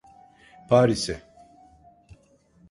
[0.69, 1.21] Paris'e…